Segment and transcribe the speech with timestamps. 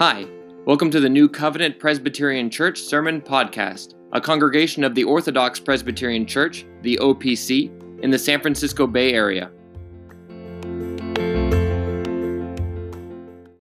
[0.00, 0.26] Hi,
[0.66, 6.26] welcome to the New Covenant Presbyterian Church Sermon Podcast, a congregation of the Orthodox Presbyterian
[6.26, 7.70] Church, the OPC,
[8.02, 9.52] in the San Francisco Bay Area.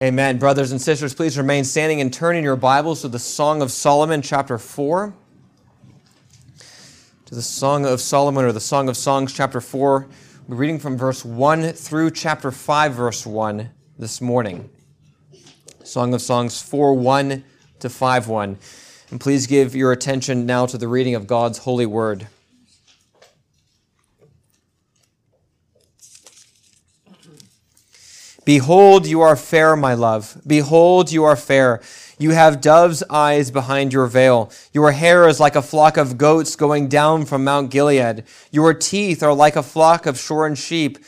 [0.04, 0.38] Amen.
[0.38, 3.72] Brothers and sisters, please remain standing and turn in your Bibles to the Song of
[3.72, 5.12] Solomon, chapter 4.
[7.26, 10.08] To the Song of Solomon, or the Song of Songs, chapter 4.
[10.48, 14.70] We're reading from verse 1 through chapter 5, verse 1 this morning.
[15.90, 17.44] Song of Songs 4 1
[17.80, 18.58] to 5 1.
[19.10, 22.28] And please give your attention now to the reading of God's holy word.
[28.46, 30.40] Behold, you are fair, my love.
[30.46, 31.82] Behold, you are fair.
[32.20, 34.52] You have dove's eyes behind your veil.
[34.74, 38.26] Your hair is like a flock of goats going down from Mount Gilead.
[38.52, 41.00] Your teeth are like a flock of shorn sheep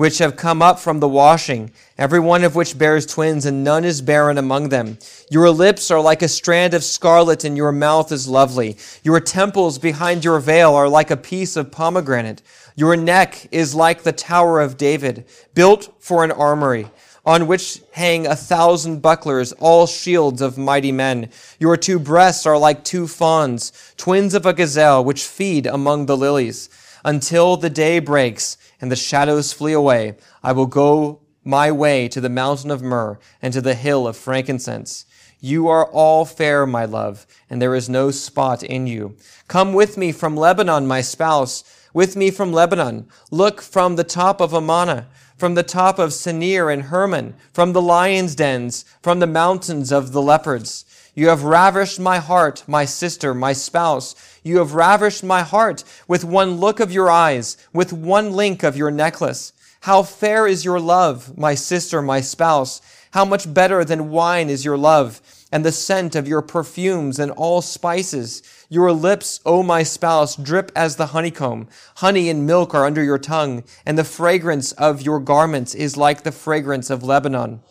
[0.00, 3.84] which have come up from the washing, every one of which bears twins, and none
[3.84, 4.96] is barren among them.
[5.30, 8.78] Your lips are like a strand of scarlet, and your mouth is lovely.
[9.02, 12.40] Your temples behind your veil are like a piece of pomegranate.
[12.74, 16.86] Your neck is like the Tower of David, built for an armory
[17.26, 21.28] on which hang a thousand bucklers, all shields of mighty men.
[21.58, 26.16] Your two breasts are like two fawns, twins of a gazelle, which feed among the
[26.16, 26.70] lilies.
[27.04, 32.20] Until the day breaks, and the shadows flee away, I will go my way to
[32.20, 35.06] the mountain of myrrh and to the hill of frankincense.
[35.40, 39.16] You are all fair, my love, and there is no spot in you.
[39.48, 41.64] Come with me from Lebanon, my spouse,
[41.94, 43.08] with me from Lebanon.
[43.30, 45.08] Look from the top of Amana,
[45.38, 50.12] from the top of Senir and Hermon, from the lion's dens, from the mountains of
[50.12, 50.84] the leopards.
[51.14, 54.14] You have ravished my heart, my sister, my spouse.
[54.44, 58.76] You have ravished my heart with one look of your eyes, with one link of
[58.76, 59.52] your necklace.
[59.80, 62.80] How fair is your love, my sister, my spouse.
[63.12, 67.32] How much better than wine is your love, and the scent of your perfumes and
[67.32, 68.42] all spices.
[68.68, 71.66] Your lips, O my spouse, drip as the honeycomb.
[71.96, 76.22] Honey and milk are under your tongue, and the fragrance of your garments is like
[76.22, 77.62] the fragrance of Lebanon.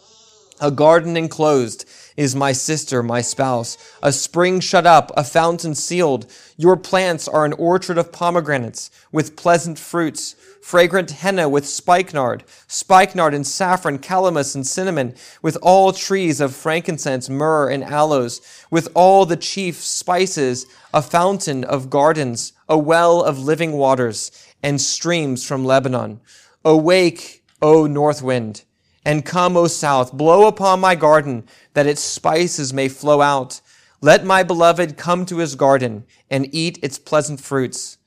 [0.59, 1.85] A garden enclosed
[2.17, 6.25] is my sister, my spouse, a spring shut up, a fountain sealed.
[6.57, 13.33] Your plants are an orchard of pomegranates with pleasant fruits, fragrant henna with spikenard, spikenard
[13.33, 19.25] and saffron, calamus and cinnamon, with all trees of frankincense, myrrh and aloes, with all
[19.25, 24.31] the chief spices, a fountain of gardens, a well of living waters,
[24.61, 26.19] and streams from Lebanon.
[26.65, 28.63] Awake, O north wind
[29.09, 31.43] and come, O south, blow upon my garden,
[31.73, 33.59] that its spices may flow out.
[34.01, 37.97] Let my beloved come to his garden and eat its pleasant fruits.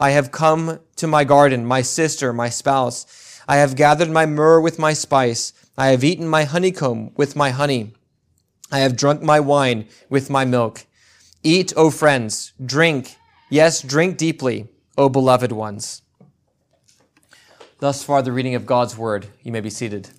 [0.00, 3.40] I have come to my garden, my sister, my spouse.
[3.46, 5.52] I have gathered my myrrh with my spice.
[5.76, 7.92] I have eaten my honeycomb with my honey.
[8.72, 10.86] I have drunk my wine with my milk.
[11.44, 13.14] Eat, O friends, drink,
[13.48, 14.66] yes, drink deeply,
[14.96, 16.02] O beloved ones.
[17.78, 19.28] Thus far, the reading of God's word.
[19.44, 20.10] You may be seated.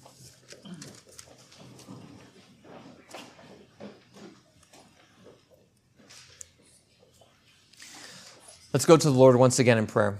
[8.71, 10.19] Let's go to the Lord once again in prayer.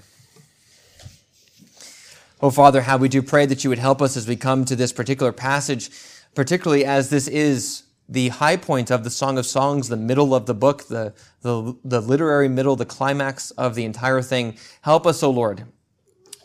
[2.41, 4.75] Oh, Father, how we do pray that you would help us as we come to
[4.75, 5.91] this particular passage,
[6.33, 10.47] particularly as this is the high point of the Song of Songs, the middle of
[10.47, 14.57] the book, the, the, the literary middle, the climax of the entire thing.
[14.81, 15.65] Help us, O oh Lord,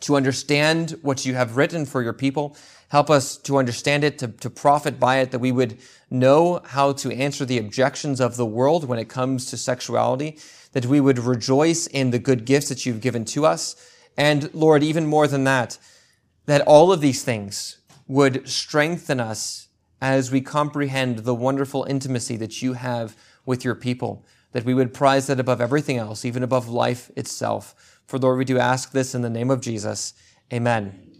[0.01, 2.55] to understand what you have written for your people.
[2.89, 5.79] Help us to understand it, to, to profit by it, that we would
[6.15, 10.39] know how to answer the objections of the world when it comes to sexuality,
[10.73, 13.77] that we would rejoice in the good gifts that you've given to us.
[14.17, 15.79] And Lord, even more than that,
[16.47, 19.69] that all of these things would strengthen us
[20.01, 24.93] as we comprehend the wonderful intimacy that you have with your people, that we would
[24.93, 28.01] prize that above everything else, even above life itself.
[28.07, 30.15] For Lord, we do ask this in the name of Jesus.
[30.53, 31.14] Amen.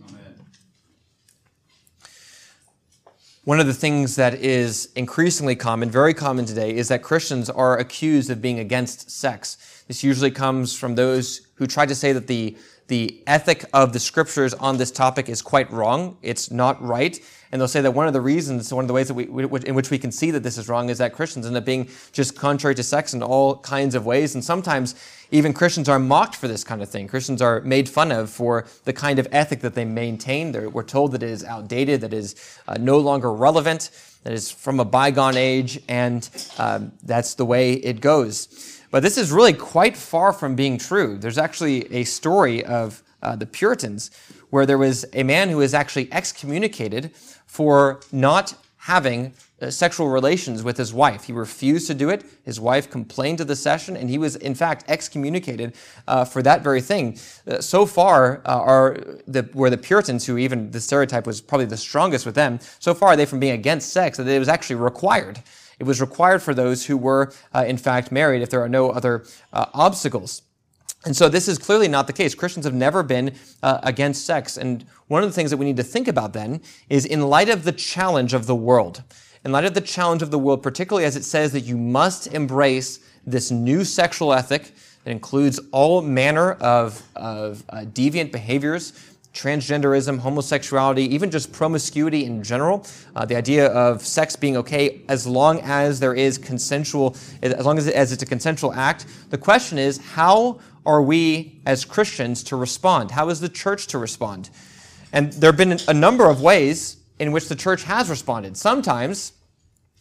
[3.45, 7.77] One of the things that is increasingly common, very common today, is that Christians are
[7.77, 9.85] accused of being against sex.
[9.87, 12.57] This usually comes from those who try to say that the,
[12.89, 16.17] the ethic of the scriptures on this topic is quite wrong.
[16.23, 17.19] It's not right.
[17.51, 19.75] And they'll say that one of the reasons, one of the ways that we, in
[19.75, 22.37] which we can see that this is wrong is that Christians end up being just
[22.37, 24.35] contrary to sex in all kinds of ways.
[24.35, 24.97] And sometimes
[25.31, 27.07] even Christians are mocked for this kind of thing.
[27.07, 30.53] Christians are made fun of for the kind of ethic that they maintain.
[30.53, 32.35] They're, we're told that it is outdated, that is
[32.67, 33.91] uh, no longer relevant,
[34.25, 36.29] that is from a bygone age, and
[36.59, 38.74] um, that's the way it goes.
[38.95, 41.19] But this is really quite far from being true.
[41.19, 44.13] There's actually a story of uh, the Puritans
[44.51, 47.11] where there was a man who was actually excommunicated
[47.45, 51.25] for not having uh, sexual relations with his wife.
[51.25, 52.25] He refused to do it.
[52.45, 55.75] His wife complained to the session, and he was, in fact, excommunicated
[56.07, 57.19] uh, for that very thing.
[57.49, 61.67] Uh, so far, uh, are the, were the Puritans, who even the stereotype was probably
[61.67, 64.49] the strongest with them, so far are they from being against sex that it was
[64.49, 65.43] actually required.
[65.79, 68.91] It was required for those who were, uh, in fact, married if there are no
[68.91, 70.43] other uh, obstacles.
[71.05, 72.35] And so this is clearly not the case.
[72.35, 74.57] Christians have never been uh, against sex.
[74.57, 77.51] And one of the things that we need to think about then is in light
[77.51, 79.03] of the challenge of the world,
[79.45, 82.29] in light of the challenge of the world, particularly as it says that you must
[82.29, 84.73] embrace this new sexual ethic
[85.05, 92.43] that includes all manner of, of uh, deviant behaviors, transgenderism, homosexuality, even just promiscuity in
[92.43, 92.87] general,
[93.17, 97.77] uh, the idea of sex being okay as long as there is consensual, as long
[97.77, 99.07] as, it, as it's a consensual act.
[99.31, 103.11] The question is, how are we as Christians to respond?
[103.11, 104.51] How is the church to respond?
[105.13, 108.57] And there have been a number of ways in which the church has responded.
[108.57, 109.33] Sometimes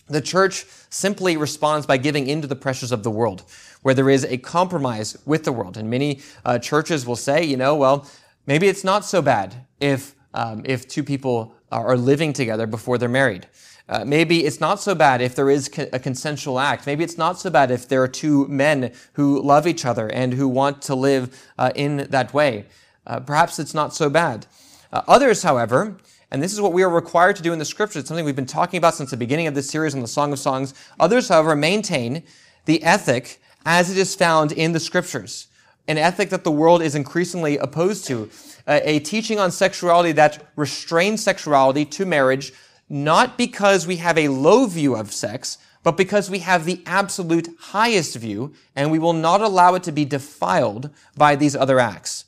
[0.08, 3.44] the church simply responds by giving in to the pressures of the world,
[3.82, 5.78] where there is a compromise with the world.
[5.78, 8.08] And many uh, churches will say, you know, well,
[8.46, 13.10] maybe it's not so bad if, um, if two people are living together before they're
[13.10, 13.48] married.
[13.90, 16.86] Uh, maybe it's not so bad if there is a consensual act.
[16.86, 20.34] Maybe it's not so bad if there are two men who love each other and
[20.34, 22.66] who want to live uh, in that way.
[23.06, 24.48] Uh, perhaps it's not so bad.
[24.94, 25.98] Uh, others, however,
[26.32, 28.36] and this is what we are required to do in the scriptures, it's something we've
[28.36, 30.74] been talking about since the beginning of this series on the Song of Songs.
[31.00, 32.24] Others, however, maintain
[32.66, 35.48] the ethic as it is found in the scriptures,
[35.88, 38.30] an ethic that the world is increasingly opposed to,
[38.68, 42.54] a teaching on sexuality that restrains sexuality to marriage
[42.90, 47.50] not because we have a low view of sex, but because we have the absolute
[47.60, 52.26] highest view, and we will not allow it to be defiled by these other acts.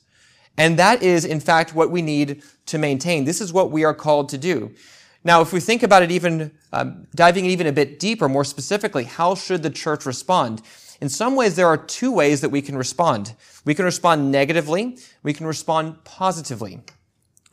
[0.58, 3.24] And that is, in fact, what we need to maintain.
[3.24, 4.72] This is what we are called to do.
[5.22, 9.04] Now, if we think about it even, um, diving even a bit deeper, more specifically,
[9.04, 10.62] how should the church respond?
[11.00, 13.34] In some ways, there are two ways that we can respond.
[13.64, 16.80] We can respond negatively, we can respond positively.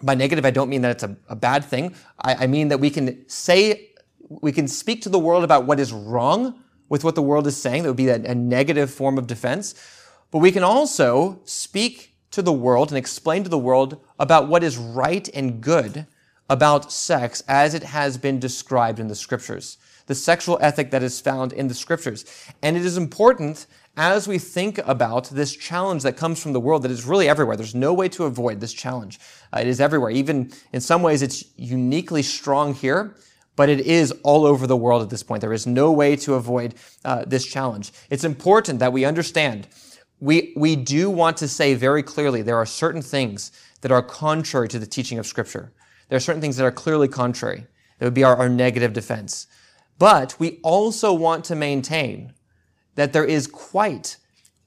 [0.02, 1.96] By negative, I don't mean that it's a, a bad thing.
[2.20, 3.92] I, I mean that we can say,
[4.30, 6.60] we can speak to the world about what is wrong
[6.90, 7.84] with what the world is saying.
[7.84, 9.76] That would be a, a negative form of defense.
[10.32, 14.64] But we can also speak to the world and explain to the world about what
[14.64, 16.08] is right and good
[16.50, 19.78] about sex as it has been described in the scriptures.
[20.08, 22.26] The sexual ethic that is found in the scriptures.
[22.62, 26.82] And it is important as we think about this challenge that comes from the world
[26.82, 29.20] that is really everywhere, there's no way to avoid this challenge.
[29.56, 30.10] Uh, it is everywhere.
[30.10, 33.16] Even in some ways, it's uniquely strong here,
[33.56, 35.42] but it is all over the world at this point.
[35.42, 36.74] There is no way to avoid
[37.06, 37.92] uh, this challenge.
[38.10, 39.68] It's important that we understand.
[40.20, 43.52] We, we do want to say very clearly there are certain things
[43.82, 45.72] that are contrary to the teaching of Scripture.
[46.10, 47.68] There are certain things that are clearly contrary.
[48.00, 49.46] That would be our, our negative defense.
[50.00, 52.34] But we also want to maintain
[52.96, 54.18] that there is quite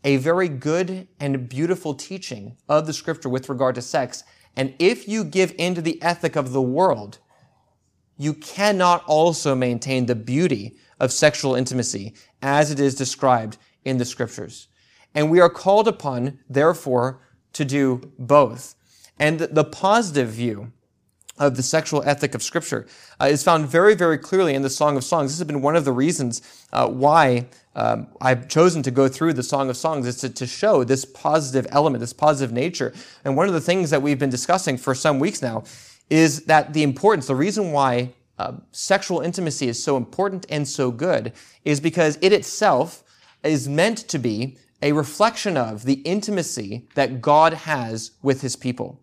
[0.04, 4.22] a very good and beautiful teaching of the scripture with regard to sex.
[4.54, 7.18] And if you give in to the ethic of the world,
[8.16, 14.04] you cannot also maintain the beauty of sexual intimacy as it is described in the
[14.04, 14.68] scriptures.
[15.14, 17.20] And we are called upon, therefore,
[17.52, 18.74] to do both.
[19.18, 20.72] And the positive view
[21.38, 22.86] of the sexual ethic of Scripture
[23.20, 25.30] uh, is found very, very clearly in the Song of Songs.
[25.30, 29.34] This has been one of the reasons uh, why um, I've chosen to go through
[29.34, 32.94] the Song of Songs is to, to show this positive element, this positive nature.
[33.24, 35.64] And one of the things that we've been discussing for some weeks now
[36.08, 40.90] is that the importance, the reason why uh, sexual intimacy is so important and so
[40.90, 41.32] good
[41.64, 43.02] is because it itself
[43.42, 49.00] is meant to be a reflection of the intimacy that God has with his people.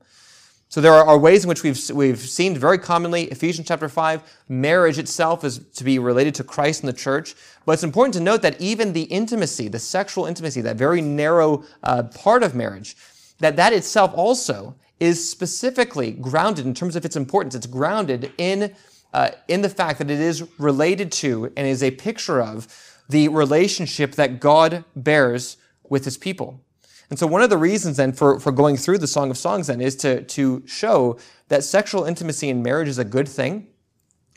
[0.74, 4.98] So there are, ways in which we've, we've seen very commonly, Ephesians chapter 5, marriage
[4.98, 7.36] itself is to be related to Christ and the church.
[7.64, 11.64] But it's important to note that even the intimacy, the sexual intimacy, that very narrow
[11.84, 12.98] uh, part of marriage,
[13.38, 17.54] that that itself also is specifically grounded in terms of its importance.
[17.54, 18.74] It's grounded in,
[19.14, 22.68] uh, in the fact that it is related to and is a picture of
[23.08, 26.62] the relationship that God bears with his people.
[27.10, 29.68] And so one of the reasons then for, for going through the Song of Songs
[29.68, 31.18] then is to, to show
[31.50, 33.68] that sexual intimacy in marriage is a good thing.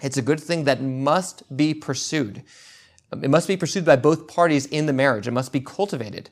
[0.02, 2.42] It's a good thing that must be pursued.
[3.22, 5.26] It must be pursued by both parties in the marriage.
[5.26, 6.30] It must be cultivated.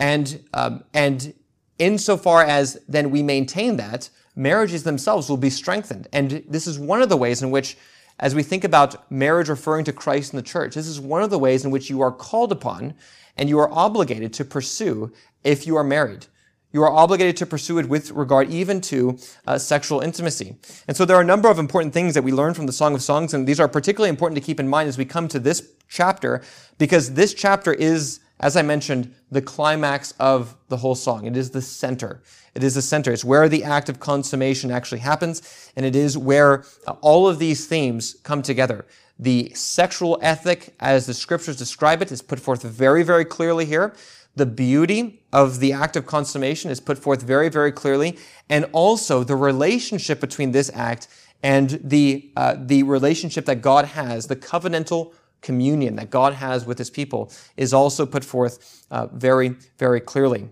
[0.00, 1.34] And, um, and
[1.78, 6.08] insofar as then we maintain that, marriages themselves will be strengthened.
[6.12, 7.76] And this is one of the ways in which,
[8.18, 11.30] as we think about marriage referring to Christ and the church, this is one of
[11.30, 12.94] the ways in which you are called upon
[13.36, 15.12] and you are obligated to pursue
[15.42, 16.26] if you are married.
[16.74, 20.56] you are obligated to pursue it with regard even to uh, sexual intimacy.
[20.88, 22.94] And so there are a number of important things that we learn from the Song
[22.96, 25.38] of Songs, and these are particularly important to keep in mind as we come to
[25.38, 26.42] this chapter,
[26.76, 31.26] because this chapter is, as I mentioned, the climax of the whole song.
[31.26, 32.22] It is the center.
[32.56, 33.12] It is the center.
[33.12, 37.38] It's where the act of consummation actually happens, and it is where uh, all of
[37.38, 38.84] these themes come together.
[39.18, 43.94] The sexual ethic, as the scriptures describe it, is put forth very, very clearly here.
[44.36, 48.18] The beauty of the act of consummation is put forth very, very clearly.
[48.50, 51.06] And also the relationship between this act
[51.42, 56.78] and the, uh, the relationship that God has, the covenantal communion that God has with
[56.78, 60.48] his people, is also put forth uh, very, very clearly.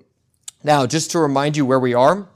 [0.63, 2.29] Now, just to remind you where we are,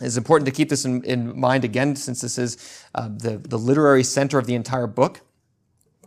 [0.00, 3.58] it's important to keep this in, in mind again, since this is uh, the, the
[3.58, 5.22] literary center of the entire book.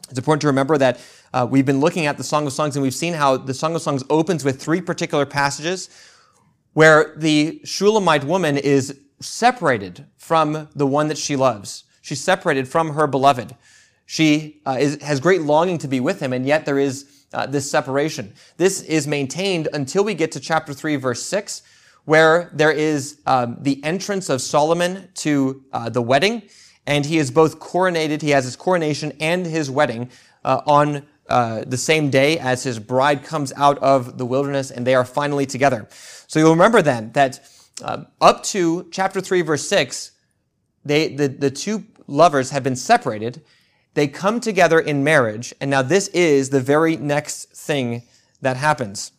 [0.10, 1.00] It's important to remember that
[1.34, 3.74] uh, we've been looking at the Song of Songs and we've seen how the Song
[3.76, 5.90] of Songs opens with three particular passages
[6.74, 11.86] where the Shulamite woman is separated from the one that she loves.
[12.02, 13.56] She's separated from her beloved.
[14.06, 17.46] She uh, is, has great longing to be with him, and yet there is uh,
[17.46, 18.34] this separation.
[18.58, 21.62] This is maintained until we get to chapter 3, verse 6,
[22.06, 26.44] where there is um, the entrance of Solomon to uh, the wedding,
[26.86, 30.10] and he is both coronated, he has his coronation and his wedding
[30.44, 34.86] uh, on uh, the same day as his bride comes out of the wilderness, and
[34.86, 35.88] they are finally together.
[36.28, 37.40] So you'll remember then that
[37.82, 40.12] uh, up to chapter 3, verse 6,
[40.84, 43.42] they, the, the two lovers have been separated.
[43.94, 48.04] They come together in marriage, and now this is the very next thing
[48.42, 49.12] that happens.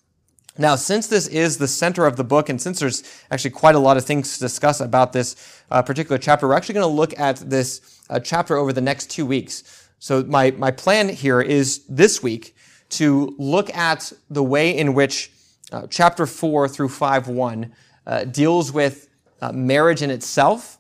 [0.57, 3.81] Now, since this is the center of the book, and since there's actually quite a
[3.81, 5.35] lot of things to discuss about this
[5.71, 9.11] uh, particular chapter, we're actually going to look at this uh, chapter over the next
[9.11, 9.89] two weeks.
[9.99, 12.55] So my, my plan here is this week
[12.91, 15.33] to look at the way in which
[15.73, 17.73] uh, chapter 4 through 5 1
[18.07, 19.09] uh, deals with
[19.41, 20.79] uh, marriage in itself.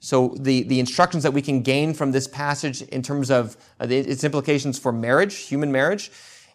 [0.00, 3.86] So the, the instructions that we can gain from this passage in terms of uh,
[3.88, 6.10] its implications for marriage, human marriage.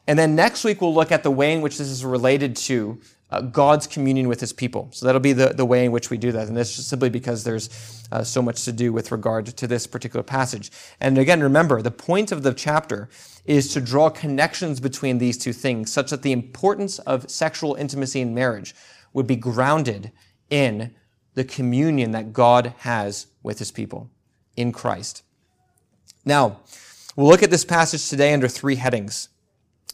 [0.10, 3.00] And then next week, we'll look at the way in which this is related to
[3.30, 4.90] uh, God's communion with his people.
[4.92, 6.48] So that'll be the, the way in which we do that.
[6.48, 10.24] And that's simply because there's uh, so much to do with regard to this particular
[10.24, 10.72] passage.
[11.00, 13.08] And again, remember, the point of the chapter
[13.46, 18.20] is to draw connections between these two things such that the importance of sexual intimacy
[18.20, 18.74] in marriage
[19.14, 20.12] would be grounded
[20.50, 20.96] in
[21.36, 24.10] the communion that God has with his people
[24.58, 25.22] in Christ.
[26.26, 26.62] Now,
[27.16, 29.30] we'll look at this passage today under three headings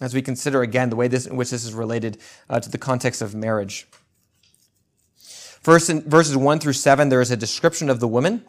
[0.01, 2.17] as we consider again the way this, in which this is related
[2.49, 3.87] uh, to the context of marriage.
[5.17, 8.45] First, in verses 1 through 7, there is a description of the woman,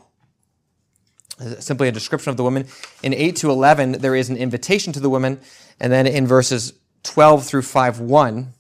[1.61, 2.67] simply a description of the woman.
[3.03, 5.41] In 8 to 11, there is an invitation to the woman.
[5.81, 6.75] And then in verses
[7.05, 8.53] 12 through 5 1,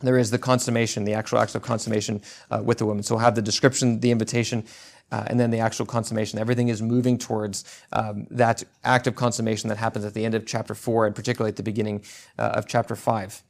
[0.00, 3.02] there is the consummation, the actual act of consummation uh, with the woman.
[3.02, 4.64] So we'll have the description, the invitation,
[5.10, 6.38] uh, and then the actual consummation.
[6.38, 10.46] Everything is moving towards um, that act of consummation that happens at the end of
[10.46, 12.04] chapter 4 and particularly at the beginning
[12.38, 13.42] uh, of chapter 5.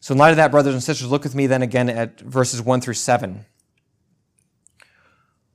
[0.00, 2.60] So, in light of that, brothers and sisters, look with me then again at verses
[2.60, 3.44] 1 through 7.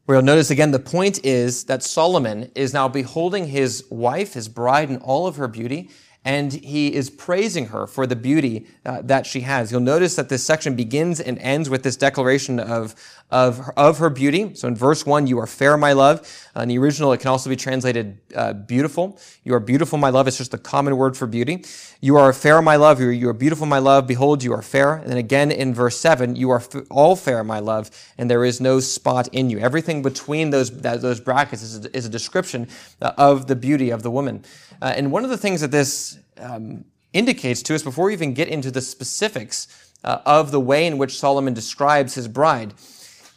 [0.06, 4.48] Where you'll notice again, the point is that Solomon is now beholding his wife, his
[4.48, 5.90] bride, in all of her beauty,
[6.28, 9.72] and he is praising her for the beauty uh, that she has.
[9.72, 12.96] You'll notice that this section begins and ends with this declaration of,
[13.32, 14.54] of, of her beauty.
[14.54, 16.30] So in verse 1, you are fair, my love.
[16.54, 19.18] Uh, in the original, it can also be translated uh, beautiful.
[19.46, 20.28] You are beautiful, my love.
[20.28, 21.64] It's just a common word for beauty.
[22.02, 23.00] You are fair, my love.
[23.00, 24.06] You are, you are beautiful, my love.
[24.06, 24.96] Behold, you are fair.
[24.96, 28.44] And then again in verse 7, you are f- all fair, my love, and there
[28.44, 29.60] is no spot in you.
[29.60, 32.68] Everything between those, that, those brackets is a, is a description
[33.02, 34.44] uh, of the beauty of the woman.
[34.82, 38.34] Uh, and one of the things that this um, indicates to us before we even
[38.34, 39.68] get into the specifics
[40.04, 42.74] uh, of the way in which Solomon describes his bride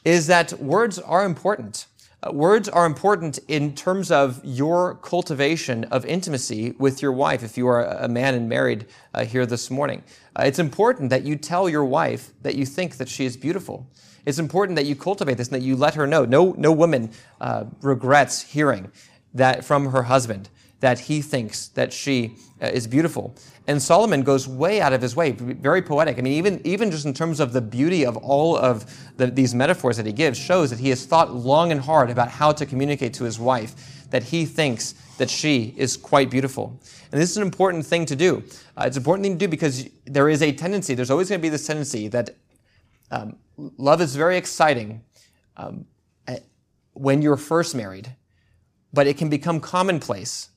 [0.04, 1.86] is that words are important.
[2.22, 7.56] Uh, words are important in terms of your cultivation of intimacy with your wife if
[7.56, 10.02] you are a man and married uh, here this morning.
[10.36, 13.86] Uh, it's important that you tell your wife that you think that she is beautiful.
[14.26, 16.26] It's important that you cultivate this and that you let her know.
[16.26, 18.92] No, no woman uh, regrets hearing
[19.32, 23.34] that from her husband that he thinks that she uh, is beautiful.
[23.66, 26.18] And Solomon goes way out of his way, very poetic.
[26.18, 28.84] I mean, even, even just in terms of the beauty of all of
[29.16, 32.28] the, these metaphors that he gives, shows that he has thought long and hard about
[32.28, 36.80] how to communicate to his wife that he thinks that she is quite beautiful.
[37.12, 38.42] And this is an important thing to do.
[38.76, 41.40] Uh, it's an important thing to do because there is a tendency, there's always going
[41.40, 42.30] to be this tendency that
[43.10, 45.02] um, love is very exciting
[45.56, 45.84] um,
[46.94, 48.14] when you're first married,
[48.92, 50.48] but it can become commonplace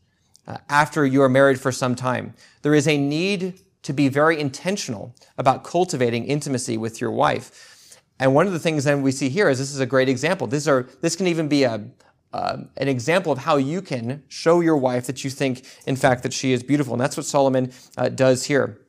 [0.48, 2.34] uh, after you are married for some time.
[2.62, 8.00] There is a need to be very intentional about cultivating intimacy with your wife.
[8.20, 10.48] And one of the things then we see here is this is a great example.
[10.48, 11.86] This, are, this can even be a,
[12.32, 16.24] uh, an example of how you can show your wife that you think, in fact,
[16.24, 16.94] that she is beautiful.
[16.94, 18.80] And that's what Solomon uh, does here.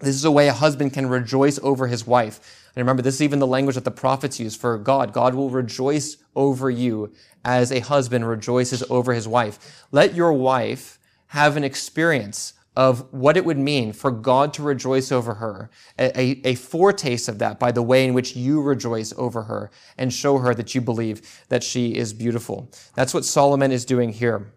[0.00, 2.70] This is a way a husband can rejoice over his wife.
[2.74, 5.12] And remember, this is even the language that the prophets use for God.
[5.12, 7.12] God will rejoice over you
[7.44, 9.84] as a husband rejoices over his wife.
[9.90, 10.97] Let your wife
[11.28, 15.68] have an experience of what it would mean for God to rejoice over her,
[15.98, 20.14] a, a, foretaste of that by the way in which you rejoice over her and
[20.14, 22.70] show her that you believe that she is beautiful.
[22.94, 24.52] That's what Solomon is doing here.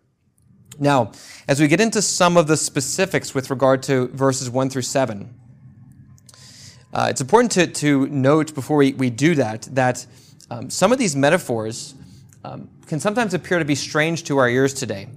[0.78, 1.14] Now,
[1.48, 5.34] as we get into some of the specifics with regard to verses 1 through 7,
[6.94, 10.06] uh, it's important to, to note before we, we do that that
[10.52, 11.96] um, some of these metaphors
[12.44, 15.08] um, can sometimes appear to be strange to our ears today.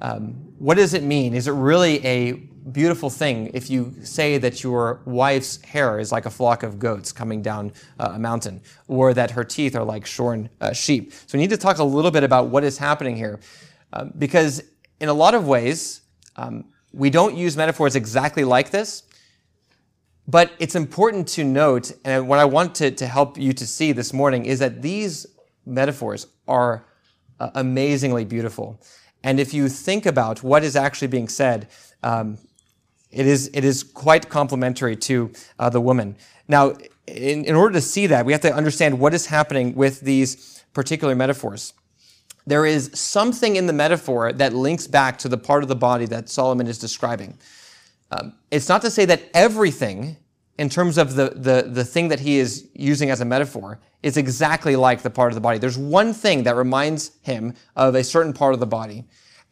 [0.00, 1.34] Um, what does it mean?
[1.34, 2.32] Is it really a
[2.72, 7.12] beautiful thing if you say that your wife's hair is like a flock of goats
[7.12, 11.12] coming down uh, a mountain, or that her teeth are like shorn uh, sheep?
[11.12, 13.40] So we need to talk a little bit about what is happening here,
[13.92, 14.62] um, because
[15.00, 16.02] in a lot of ways,
[16.36, 19.04] um, we don't use metaphors exactly like this.
[20.26, 23.92] But it's important to note, and what I want to, to help you to see
[23.92, 25.26] this morning is that these
[25.64, 26.84] metaphors are
[27.40, 28.78] uh, amazingly beautiful.
[29.28, 31.68] And if you think about what is actually being said,
[32.02, 32.38] um,
[33.10, 36.16] it, is, it is quite complimentary to uh, the woman.
[36.48, 40.00] Now, in, in order to see that, we have to understand what is happening with
[40.00, 41.74] these particular metaphors.
[42.46, 46.06] There is something in the metaphor that links back to the part of the body
[46.06, 47.36] that Solomon is describing.
[48.10, 50.16] Um, it's not to say that everything,
[50.58, 54.16] in terms of the, the, the thing that he is using as a metaphor, is
[54.16, 55.58] exactly like the part of the body.
[55.58, 59.04] There's one thing that reminds him of a certain part of the body.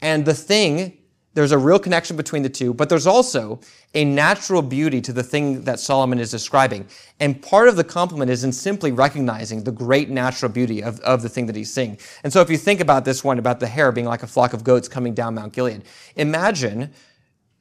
[0.02, 0.98] And the thing,
[1.34, 3.60] there's a real connection between the two, but there's also
[3.94, 6.86] a natural beauty to the thing that Solomon is describing.
[7.18, 11.22] And part of the compliment is in simply recognizing the great natural beauty of, of
[11.22, 11.98] the thing that he's seeing.
[12.22, 14.52] And so if you think about this one, about the hair being like a flock
[14.52, 15.82] of goats coming down Mount Gilead,
[16.14, 16.92] imagine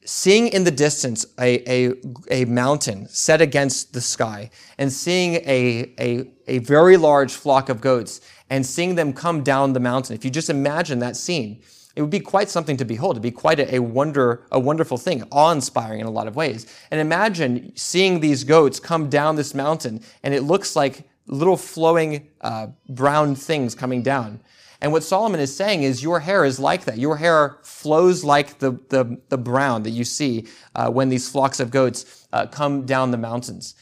[0.06, 1.94] seeing in the distance a, a,
[2.30, 7.80] a mountain set against the sky and seeing a, a, a very large flock of
[7.80, 11.60] goats and seeing them come down the mountain, if you just imagine that scene,
[11.96, 13.14] it would be quite something to behold.
[13.14, 16.66] It'd be quite a, a wonder, a wonderful thing, awe-inspiring in a lot of ways.
[16.90, 22.28] And imagine seeing these goats come down this mountain, and it looks like little flowing
[22.42, 24.40] uh, brown things coming down.
[24.80, 26.98] And what Solomon is saying is your hair is like that.
[26.98, 31.60] Your hair flows like the, the, the brown that you see uh, when these flocks
[31.60, 33.74] of goats uh, come down the mountains.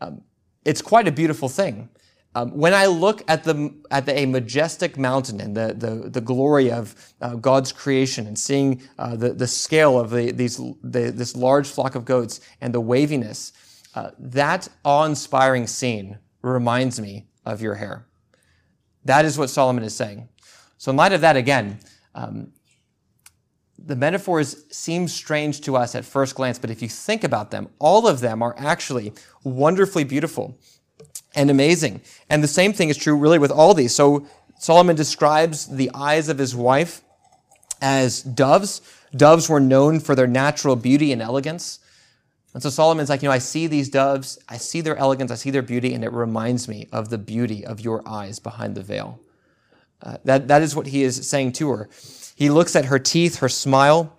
[0.00, 0.22] Um,
[0.64, 1.88] it's quite a beautiful thing.
[2.34, 6.20] Um, when I look at the at the, a majestic mountain and the the, the
[6.22, 11.12] glory of uh, God's creation and seeing uh, the the scale of the, these the,
[11.14, 13.52] this large flock of goats and the waviness,
[13.94, 18.06] uh, that awe-inspiring scene reminds me of your hair.
[19.04, 20.28] That is what Solomon is saying.
[20.82, 21.78] So, in light of that, again,
[22.12, 22.50] um,
[23.78, 27.68] the metaphors seem strange to us at first glance, but if you think about them,
[27.78, 29.12] all of them are actually
[29.44, 30.58] wonderfully beautiful
[31.36, 32.00] and amazing.
[32.28, 33.94] And the same thing is true really with all these.
[33.94, 34.26] So,
[34.58, 37.02] Solomon describes the eyes of his wife
[37.80, 38.82] as doves.
[39.16, 41.78] Doves were known for their natural beauty and elegance.
[42.54, 45.36] And so Solomon's like, you know, I see these doves, I see their elegance, I
[45.36, 48.82] see their beauty, and it reminds me of the beauty of your eyes behind the
[48.82, 49.20] veil.
[50.02, 51.88] Uh, that, that is what he is saying to her.
[52.34, 54.18] He looks at her teeth, her smile,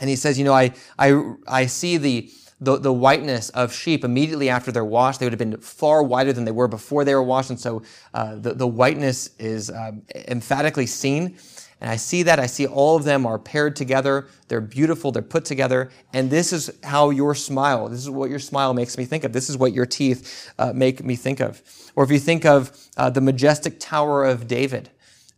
[0.00, 2.30] and he says, You know, I, I, I see the,
[2.60, 5.20] the, the whiteness of sheep immediately after they're washed.
[5.20, 7.50] They would have been far whiter than they were before they were washed.
[7.50, 11.36] And so uh, the, the whiteness is um, emphatically seen.
[11.80, 12.38] And I see that.
[12.38, 14.26] I see all of them are paired together.
[14.48, 15.12] They're beautiful.
[15.12, 15.90] They're put together.
[16.12, 19.32] And this is how your smile, this is what your smile makes me think of.
[19.32, 21.62] This is what your teeth uh, make me think of.
[21.96, 24.90] Or if you think of uh, the majestic Tower of David,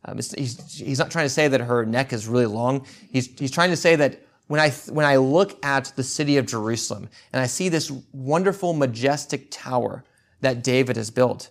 [0.05, 2.87] um, he's, he's not trying to say that her neck is really long.
[3.11, 6.47] He's, he's trying to say that when I, when I look at the city of
[6.47, 10.05] Jerusalem and I see this wonderful, majestic tower
[10.41, 11.51] that David has built,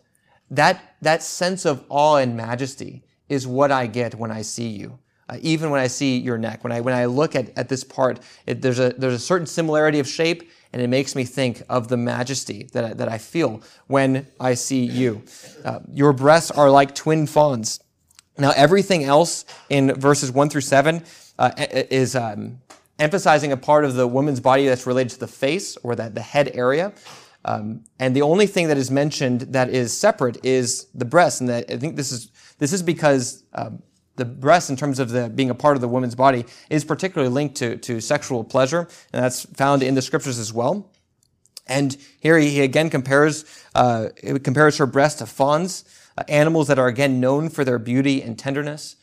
[0.49, 4.99] that, that sense of awe and majesty is what I get when I see you.
[5.27, 7.83] Uh, even when I see your neck, when I when I look at, at this
[7.83, 11.63] part, it, there's a there's a certain similarity of shape, and it makes me think
[11.67, 15.23] of the majesty that I, that I feel when I see you.
[15.63, 17.79] Uh, your breasts are like twin fawns.
[18.37, 21.03] Now, everything else in verses one through seven
[21.39, 22.59] uh, is um,
[22.99, 26.21] emphasizing a part of the woman's body that's related to the face or that the
[26.21, 26.93] head area.
[27.45, 31.49] Um, and the only thing that is mentioned that is separate is the breast, and
[31.49, 33.81] that I think this is this is because um,
[34.15, 37.31] the breast, in terms of the being a part of the woman's body, is particularly
[37.31, 40.91] linked to, to sexual pleasure, and that's found in the scriptures as well.
[41.67, 44.09] And here he again compares uh,
[44.43, 45.83] compares her breast to fawns,
[46.17, 48.95] uh, animals that are again known for their beauty and tenderness.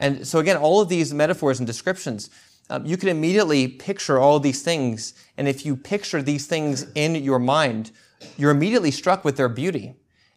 [0.00, 2.30] And so again, all of these metaphors and descriptions,
[2.70, 5.14] um, you can immediately picture all these things.
[5.36, 7.90] And if you picture these things in your mind,
[8.36, 9.94] you're immediately struck with their beauty.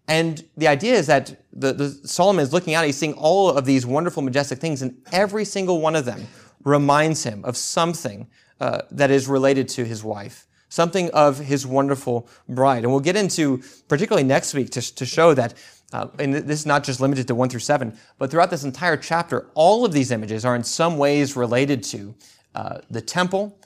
[0.08, 3.65] And the idea is that the, the Solomon is looking out, he's seeing all of
[3.65, 6.28] these wonderful, majestic things, and every single one of them
[6.63, 8.28] reminds him of something
[8.60, 12.84] uh, that is related to his wife, something of his wonderful bride.
[12.84, 15.56] And we'll get into, particularly next week, to, to show that,
[15.91, 18.98] uh, and this is not just limited to 1 through 7, but throughout this entire
[18.98, 22.15] chapter, all of these images are in some ways related to
[22.56, 23.60] uh, the temple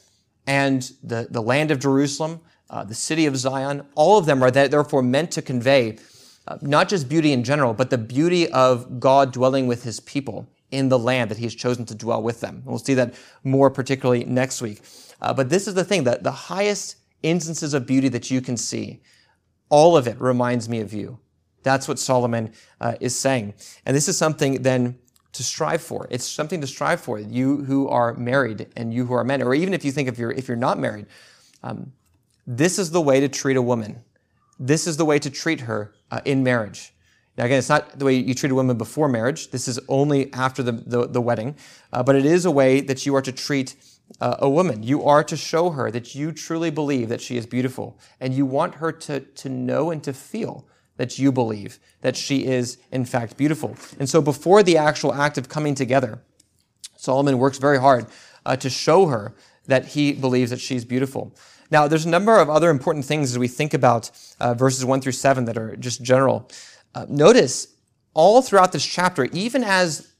[0.47, 3.85] and the, the land of Jerusalem, uh, the city of Zion.
[3.95, 5.97] All of them are therefore meant to convey
[6.61, 10.89] not just beauty in general, but the beauty of God dwelling with his people in
[10.89, 12.63] the land that he has chosen to dwell with them.
[12.65, 14.81] We'll see that more particularly next week.
[15.21, 18.57] Uh, but this is the thing that the highest instances of beauty that you can
[18.57, 19.01] see,
[19.69, 21.19] all of it reminds me of you.
[21.63, 23.53] That's what Solomon uh, is saying.
[23.85, 24.97] And this is something then
[25.33, 26.07] to strive for.
[26.09, 27.19] It's something to strive for.
[27.19, 30.17] You who are married and you who are men, or even if you think if
[30.17, 31.05] you're if you're not married,
[31.63, 31.93] um,
[32.47, 34.03] this is the way to treat a woman
[34.61, 36.93] this is the way to treat her uh, in marriage.
[37.37, 39.49] Now, again, it's not the way you treat a woman before marriage.
[39.49, 41.55] This is only after the, the, the wedding.
[41.91, 43.75] Uh, but it is a way that you are to treat
[44.19, 44.83] uh, a woman.
[44.83, 47.97] You are to show her that you truly believe that she is beautiful.
[48.19, 52.45] And you want her to, to know and to feel that you believe that she
[52.45, 53.75] is, in fact, beautiful.
[53.97, 56.21] And so before the actual act of coming together,
[56.97, 58.05] Solomon works very hard
[58.45, 59.33] uh, to show her
[59.65, 61.33] that he believes that she's beautiful.
[61.71, 64.99] Now, there's a number of other important things as we think about uh, verses 1
[65.01, 66.49] through 7 that are just general.
[66.93, 67.67] Uh, notice
[68.13, 70.11] all throughout this chapter, even as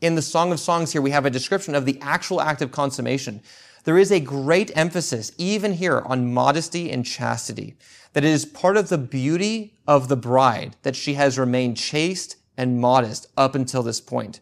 [0.00, 2.72] in the Song of Songs here, we have a description of the actual act of
[2.72, 3.40] consummation.
[3.84, 7.76] There is a great emphasis, even here, on modesty and chastity.
[8.12, 12.36] That it is part of the beauty of the bride that she has remained chaste
[12.56, 14.40] and modest up until this point.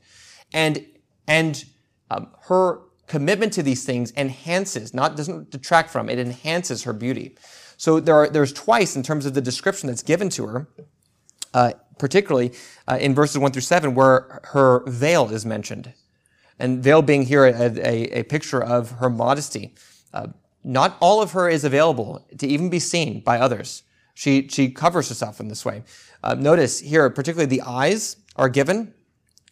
[0.53, 0.87] And,
[1.29, 1.63] and
[2.11, 7.37] um, her commitment to these things enhances, not doesn't detract from, it enhances her beauty.
[7.77, 10.69] So there are, there's twice in terms of the description that's given to her,
[11.53, 12.53] uh, particularly
[12.89, 15.93] uh, in verses 1 through 7, where her veil is mentioned.
[16.59, 19.75] And veil being here a, a, a picture of her modesty.
[20.13, 20.29] Uh,
[20.63, 23.83] not all of her is available to even be seen by others.
[24.15, 25.83] She, she covers herself in this way.
[26.23, 28.95] Uh, notice here, particularly the eyes are given,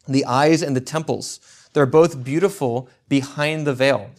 [0.09, 1.41] the eyes and the temples.
[1.73, 4.11] They're both beautiful behind the veil.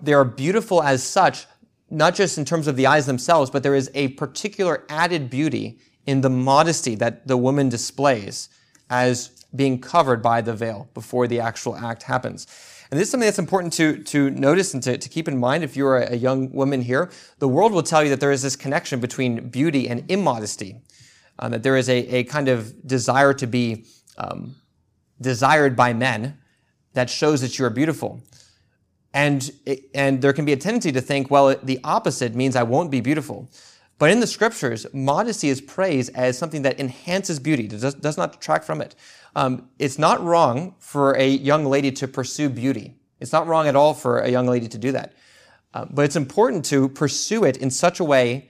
[0.00, 1.46] They are beautiful as such,
[1.90, 5.78] not just in terms of the eyes themselves, but there is a particular added beauty
[6.06, 8.48] in the modesty that the woman displays
[8.90, 12.46] as being covered by the veil before the actual act happens.
[12.90, 15.64] And this is something that's important to, to notice and to, to keep in mind
[15.64, 17.10] if you're a, a young woman here.
[17.38, 20.82] The world will tell you that there is this connection between beauty and immodesty,
[21.38, 23.86] uh, that there is a, a kind of desire to be
[24.18, 24.56] um,
[25.20, 26.38] desired by men
[26.94, 28.22] that shows that you are beautiful.
[29.14, 29.50] And,
[29.94, 33.00] and there can be a tendency to think, well, the opposite means I won't be
[33.00, 33.50] beautiful.
[33.98, 38.32] But in the scriptures, modesty is praised as something that enhances beauty, does, does not
[38.32, 38.94] detract from it.
[39.36, 42.96] Um, it's not wrong for a young lady to pursue beauty.
[43.20, 45.14] It's not wrong at all for a young lady to do that.
[45.74, 48.48] Uh, but it's important to pursue it in such a way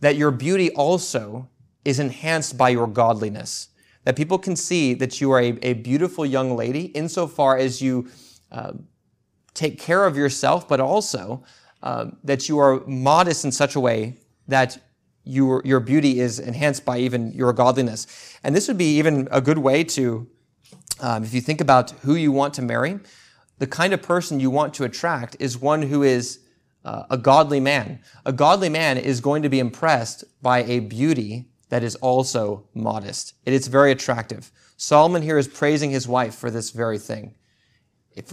[0.00, 1.48] that your beauty also
[1.84, 3.68] is enhanced by your godliness
[4.04, 8.08] that people can see that you are a, a beautiful young lady insofar as you
[8.52, 8.72] uh,
[9.54, 11.42] take care of yourself, but also
[11.82, 14.16] uh, that you are modest in such a way
[14.48, 14.78] that
[15.24, 18.06] your, your beauty is enhanced by even your godliness.
[18.44, 20.28] And this would be even a good way to,
[21.00, 23.00] um, if you think about who you want to marry,
[23.58, 26.40] the kind of person you want to attract is one who is
[26.84, 28.00] uh, a godly man.
[28.26, 33.34] A godly man is going to be impressed by a beauty that is also modest.
[33.44, 34.50] It is very attractive.
[34.76, 37.34] Solomon here is praising his wife for this very thing.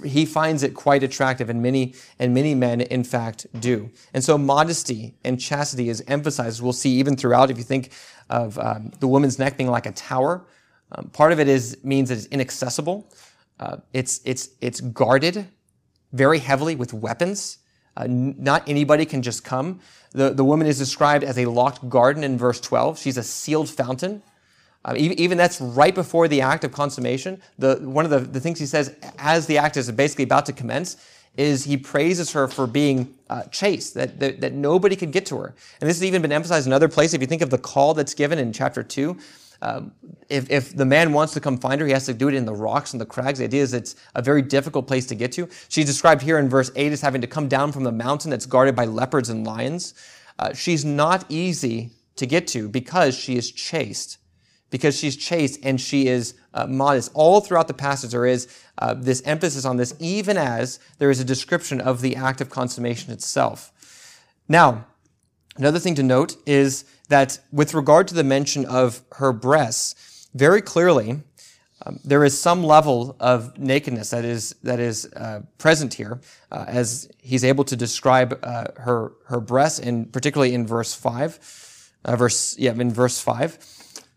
[0.04, 3.89] He finds it quite attractive, and many and many men, in fact, do.
[4.13, 6.62] And so, modesty and chastity is emphasized.
[6.62, 7.50] We'll see even throughout.
[7.50, 7.91] If you think
[8.30, 10.46] of um, the woman's neck being like a tower,
[10.91, 13.12] um, part of it is means it's inaccessible.
[13.60, 15.48] Uh, it's it's it's guarded
[16.13, 17.58] very heavily with weapons.
[18.02, 19.80] Uh, not anybody can just come.
[20.12, 22.98] The, the woman is described as a locked garden in verse 12.
[22.98, 24.24] She's a sealed fountain.
[24.84, 27.40] Uh, even, even, that's right before the act of consummation.
[27.60, 30.54] The, one of the, the things he says as the act is basically about to
[30.54, 30.98] commence
[31.38, 35.38] is he praises her for being uh, chaste, that, that, that, nobody could get to
[35.38, 35.54] her.
[35.80, 37.14] And this has even been emphasized in other places.
[37.14, 39.16] If you think of the call that's given in chapter 2,
[39.62, 39.91] Um,
[40.30, 42.45] if, if the man wants to come find her, he has to do it in
[42.45, 43.39] the rocks and the crags.
[43.39, 45.47] The idea is it's a very difficult place to get to.
[45.69, 48.45] She's described here in verse 8 as having to come down from the mountain that's
[48.45, 49.93] guarded by leopards and lions.
[50.39, 54.17] Uh, she's not easy to get to because she is chaste
[54.71, 57.12] because she's chaste and she is uh, modest.
[57.13, 58.47] All throughout the passage, there is
[58.80, 62.50] uh, this emphasis on this, even as there is a description of the act of
[62.50, 63.71] consummation itself.
[64.47, 64.88] Now,
[65.58, 70.62] another thing to note is that with regard to the mention of her breasts, very
[70.62, 71.19] clearly,
[71.86, 76.21] um, there is some level of nakedness that is that is uh, present here,
[76.52, 81.39] uh, as he's able to describe uh, her her breasts, and particularly in verse five,
[82.06, 83.58] uh, verse yeah, in verse five.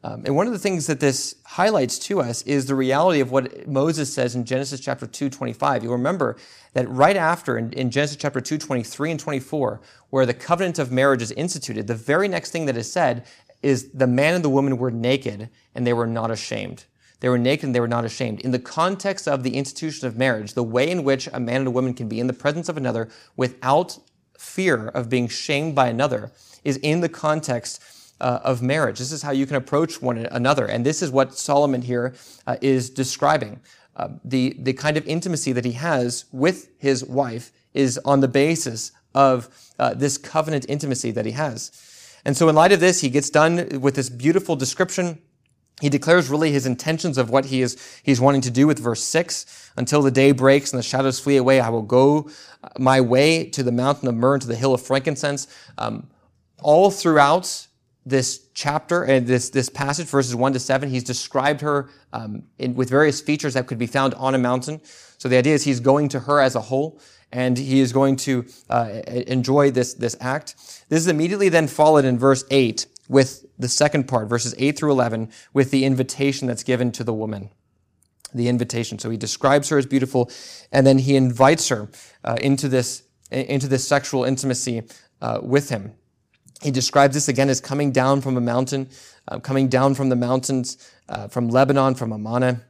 [0.04, 3.30] Um, and one of the things that this highlights to us is the reality of
[3.30, 5.82] what Moses says in Genesis chapter 2, 25.
[5.82, 6.36] You'll remember
[6.74, 10.92] that right after, in, in Genesis chapter 2, 23 and 24, where the covenant of
[10.92, 13.24] marriage is instituted, the very next thing that is said
[13.62, 16.84] is the man and the woman were naked and they were not ashamed.
[17.20, 18.40] They were naked and they were not ashamed.
[18.40, 21.68] In the context of the institution of marriage, the way in which a man and
[21.68, 23.98] a woman can be in the presence of another without
[24.36, 26.30] fear of being shamed by another
[26.62, 27.80] is in the context
[28.24, 28.98] uh, of marriage.
[28.98, 30.64] This is how you can approach one another.
[30.64, 32.14] And this is what Solomon here
[32.46, 33.60] uh, is describing.
[33.96, 38.28] Uh, the, the kind of intimacy that he has with his wife is on the
[38.28, 41.70] basis of uh, this covenant intimacy that he has.
[42.24, 45.18] And so, in light of this, he gets done with this beautiful description.
[45.82, 49.04] He declares really his intentions of what he is he's wanting to do with verse
[49.04, 52.30] 6 until the day breaks and the shadows flee away i will go
[52.62, 56.06] uh, my way to the mountain of myrrh and to the hill of frankincense um,
[56.62, 57.66] all throughout
[58.06, 62.74] this chapter and this, this passage, verses 1 to 7, he's described her um, in,
[62.74, 64.80] with various features that could be found on a mountain.
[65.18, 67.00] So the idea is he's going to her as a whole,
[67.32, 70.54] and he is going to uh, enjoy this, this act.
[70.88, 74.92] This is immediately then followed in verse 8 with the second part, verses 8 through
[74.92, 77.50] 11, with the invitation that's given to the woman.
[78.34, 78.98] The invitation.
[78.98, 80.30] So he describes her as beautiful,
[80.72, 81.88] and then he invites her
[82.22, 84.82] uh, into, this, into this sexual intimacy
[85.22, 85.94] uh, with him.
[86.64, 88.88] He describes this again as coming down from a mountain,
[89.28, 90.78] uh, coming down from the mountains,
[91.10, 92.62] uh, from Lebanon, from Amana,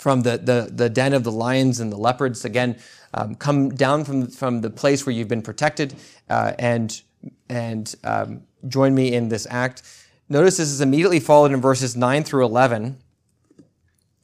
[0.00, 2.44] from the, the, the den of the lions and the leopards.
[2.44, 2.76] Again,
[3.14, 5.94] um, come down from, from the place where you've been protected
[6.28, 7.02] uh, and,
[7.48, 9.82] and um, join me in this act.
[10.28, 12.98] Notice this is immediately followed in verses 9 through 11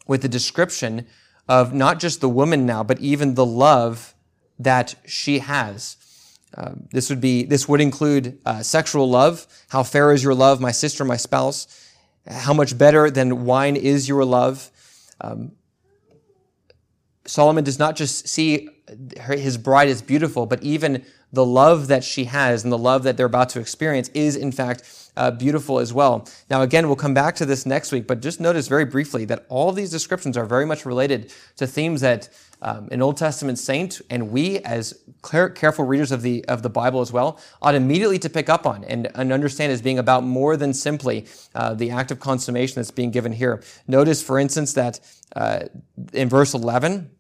[0.09, 1.07] with the description
[1.49, 4.15] of not just the woman now, but even the love
[4.59, 5.97] that she has.
[6.57, 9.47] Um, this would be this would include uh, sexual love.
[9.69, 11.67] How fair is your love, my sister, my spouse?
[12.27, 14.71] How much better than wine is your love?
[15.21, 15.53] Um,
[17.27, 18.69] Solomon does not just see
[19.21, 23.05] her, his bride is beautiful, but even the love that she has and the love
[23.05, 26.27] that they're about to experience is, in fact, uh, beautiful as well.
[26.49, 29.47] Now, again, we'll come back to this next week, but just notice very briefly that
[29.49, 32.29] all these descriptions are very much related to themes that
[32.63, 37.01] um, an Old Testament saint and we, as careful readers of the of the Bible
[37.01, 40.57] as well, ought immediately to pick up on and, and understand as being about more
[40.57, 43.63] than simply uh, the act of consummation that's being given here.
[43.89, 45.01] Notice, for instance, that
[45.35, 45.61] uh,
[46.13, 47.11] in verse 11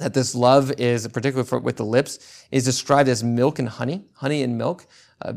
[0.00, 4.02] that this love is, particularly for, with the lips, is described as milk and honey,
[4.14, 4.86] honey and milk,
[5.22, 5.34] uh,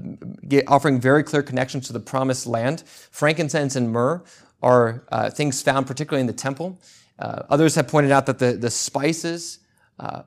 [0.68, 2.84] offering very clear connections to the promised land.
[3.12, 4.24] Frankincense and myrrh
[4.62, 6.80] are uh, things found particularly in the temple.
[7.20, 9.60] Uh, others have pointed out that the, the spices
[10.00, 10.24] uh,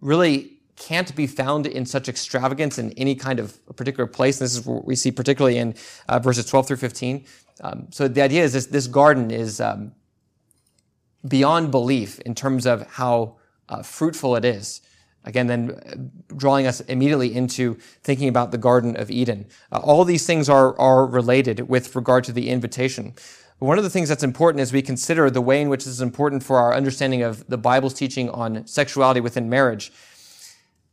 [0.00, 4.40] really can't be found in such extravagance in any kind of particular place.
[4.40, 5.74] And this is what we see particularly in
[6.08, 7.24] uh, verses 12 through 15.
[7.62, 9.92] Um, so the idea is this, this garden is um,
[11.26, 13.36] beyond belief in terms of how
[13.70, 14.82] uh, fruitful it is.
[15.24, 19.46] Again, then uh, drawing us immediately into thinking about the Garden of Eden.
[19.70, 23.14] Uh, all these things are, are related with regard to the invitation.
[23.58, 25.92] But one of the things that's important as we consider the way in which this
[25.92, 29.92] is important for our understanding of the Bible's teaching on sexuality within marriage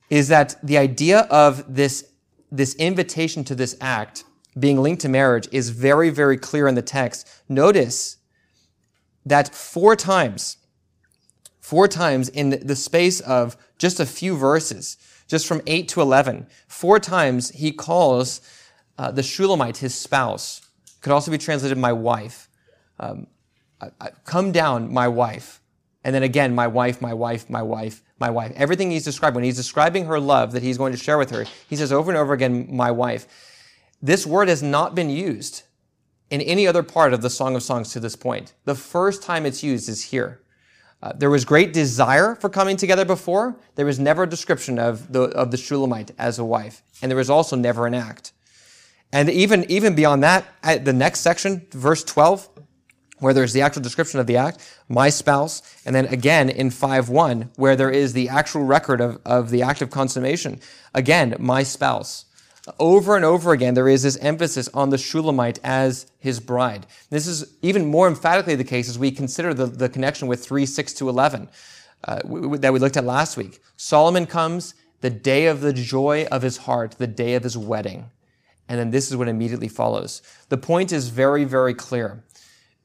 [0.09, 2.05] is that the idea of this,
[2.51, 4.25] this invitation to this act
[4.59, 7.27] being linked to marriage is very, very clear in the text.
[7.47, 8.17] Notice
[9.25, 10.57] that four times,
[11.67, 16.47] four times in the space of just a few verses, just from 8 to 11,
[16.67, 18.39] four times he calls
[18.97, 20.61] uh, the Shulamite his spouse.
[21.01, 22.47] Could also be translated my wife
[22.99, 23.27] um,
[23.81, 25.61] I, I, come down, my wife.
[26.03, 28.53] And then again, my wife, my wife, my wife, my wife.
[28.55, 31.45] Everything he's describing, when he's describing her love that he's going to share with her,
[31.69, 33.27] he says over and over again, my wife.
[34.01, 35.63] This word has not been used
[36.29, 38.53] in any other part of the Song of Songs to this point.
[38.63, 40.41] The first time it's used is here.
[41.01, 43.55] Uh, there was great desire for coming together before.
[43.75, 46.81] There was never a description of the, of the Shulamite as a wife.
[47.01, 48.31] And there was also never an act.
[49.11, 52.49] And even, even beyond that, at the next section, verse 12,
[53.19, 57.49] where there's the actual description of the act, my spouse, and then again in 5.1,
[57.55, 60.59] where there is the actual record of, of the act of consummation.
[60.93, 62.25] Again, my spouse.
[62.79, 66.85] Over and over again, there is this emphasis on the Shulamite as his bride.
[67.09, 70.65] This is even more emphatically the case as we consider the, the connection with 3,
[70.65, 71.49] 6 to 11
[72.03, 72.19] uh,
[72.57, 73.61] that we looked at last week.
[73.77, 78.09] Solomon comes the day of the joy of his heart, the day of his wedding.
[78.67, 80.21] And then this is what immediately follows.
[80.49, 82.23] The point is very, very clear.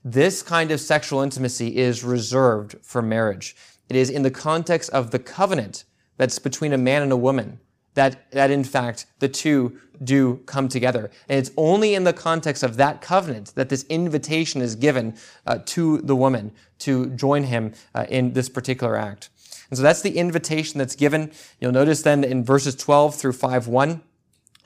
[0.05, 3.57] This kind of sexual intimacy is reserved for marriage.
[3.89, 5.85] It is in the context of the covenant
[6.17, 7.59] that's between a man and a woman
[7.95, 11.11] that, that in fact the two do come together.
[11.29, 15.15] And it's only in the context of that covenant that this invitation is given
[15.47, 19.31] uh, to the woman to join him uh, in this particular act.
[19.71, 21.33] And so that's the invitation that's given.
[21.61, 24.03] You'll notice then in verses 12 through 5 1,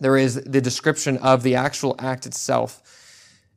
[0.00, 2.82] there is the description of the actual act itself.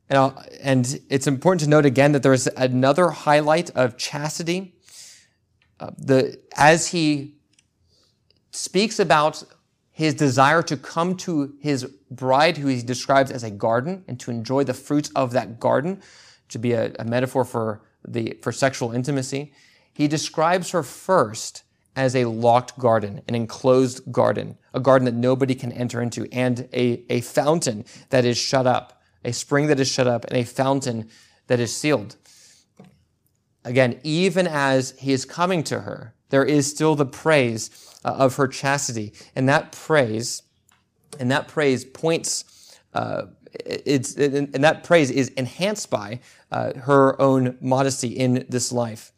[0.08, 4.74] And, and it's important to note again that there is another highlight of chastity.
[5.78, 7.34] Uh, the, as he
[8.50, 9.42] speaks about
[10.00, 14.30] his desire to come to his bride, who he describes as a garden, and to
[14.30, 16.00] enjoy the fruits of that garden,
[16.48, 19.52] to be a, a metaphor for, the, for sexual intimacy.
[19.92, 25.54] He describes her first as a locked garden, an enclosed garden, a garden that nobody
[25.54, 29.88] can enter into, and a, a fountain that is shut up, a spring that is
[29.92, 31.10] shut up, and a fountain
[31.46, 32.16] that is sealed.
[33.66, 37.70] Again, even as he is coming to her, there is still the praise
[38.04, 39.12] uh, of her chastity.
[39.36, 40.42] And that praise,
[41.18, 47.58] and that praise points, uh, it's, and that praise is enhanced by uh, her own
[47.60, 49.12] modesty in this life.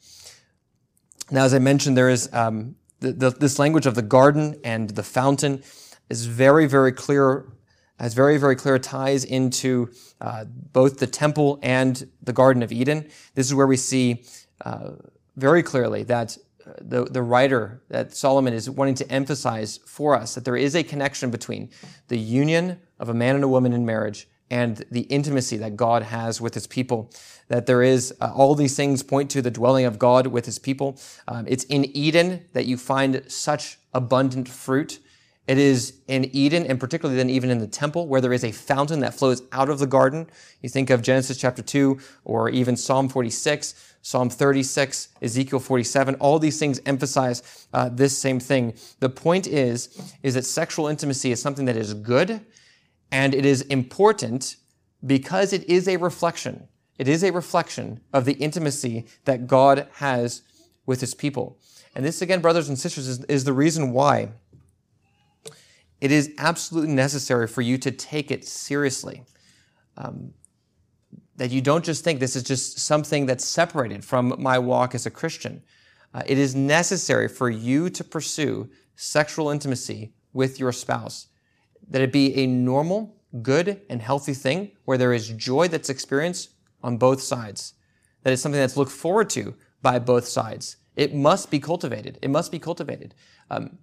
[1.31, 4.91] Now, as I mentioned, there is um, the, the, this language of the garden and
[4.91, 5.63] the fountain
[6.09, 7.53] is very, very clear,
[7.99, 13.09] has very, very clear ties into uh, both the temple and the Garden of Eden.
[13.35, 14.25] This is where we see
[14.65, 14.93] uh,
[15.37, 16.37] very clearly that
[16.81, 20.83] the, the writer that Solomon is wanting to emphasize for us that there is a
[20.83, 21.71] connection between
[22.09, 26.03] the union of a man and a woman in marriage and the intimacy that God
[26.03, 27.11] has with his people.
[27.49, 30.59] That there is, uh, all these things point to the dwelling of God with his
[30.59, 31.01] people.
[31.27, 34.99] Um, it's in Eden that you find such abundant fruit.
[35.47, 38.53] It is in Eden, and particularly then even in the temple, where there is a
[38.53, 40.29] fountain that flows out of the garden.
[40.61, 46.41] You think of Genesis chapter 2 or even Psalm 46 Psalm 36, Ezekiel 47, all
[46.41, 48.75] these things emphasize uh, this same thing.
[48.99, 52.45] The point is, is that sexual intimacy is something that is good
[53.13, 54.57] and it is important
[55.07, 56.67] because it is a reflection.
[56.99, 60.43] It is a reflection of the intimacy that God has
[60.85, 61.59] with his people.
[61.95, 64.31] And this, again, brothers and sisters, is, is the reason why
[66.01, 69.23] it is absolutely necessary for you to take it seriously.
[69.97, 70.35] Um,
[71.37, 75.07] that you don't just think this is just something that's separated from my walk as
[75.07, 75.63] a Christian.
[76.15, 81.29] Uh, it is necessary for you to pursue sexual intimacy with your spouse,
[81.89, 86.51] that it be a normal, good, and healthy thing where there is joy that's experienced
[86.83, 87.75] on both sides,
[88.23, 90.77] that it's something that's looked forward to by both sides.
[90.97, 92.19] It must be cultivated.
[92.21, 93.15] It must be cultivated.
[93.51, 93.79] Um,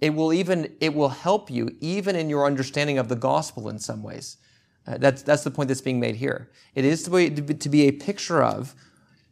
[0.00, 3.78] it will even it will help you even in your understanding of the gospel in
[3.78, 4.38] some ways.
[4.86, 6.48] Uh, that's, that's the point that's being made here.
[6.74, 8.74] It is to be, to be a picture of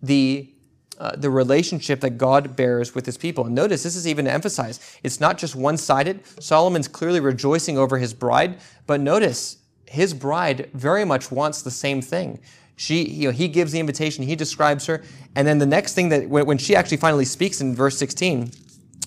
[0.02, 0.52] the,
[0.98, 3.46] uh, the relationship that God bears with his people.
[3.46, 4.82] And notice, this is even emphasized.
[5.02, 6.20] It's not just one sided.
[6.42, 12.02] Solomon's clearly rejoicing over his bride, but notice, his bride very much wants the same
[12.02, 12.38] thing.
[12.76, 15.02] She, you know, he gives the invitation, he describes her,
[15.34, 18.52] and then the next thing that when she actually finally speaks in verse 16,